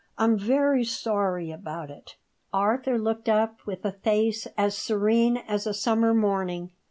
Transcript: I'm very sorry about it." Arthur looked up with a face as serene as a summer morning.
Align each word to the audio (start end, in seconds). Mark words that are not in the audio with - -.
I'm 0.17 0.35
very 0.35 0.83
sorry 0.83 1.51
about 1.51 1.91
it." 1.91 2.15
Arthur 2.51 2.97
looked 2.97 3.29
up 3.29 3.59
with 3.67 3.85
a 3.85 3.91
face 3.91 4.47
as 4.57 4.75
serene 4.75 5.37
as 5.37 5.67
a 5.67 5.75
summer 5.75 6.11
morning. 6.15 6.71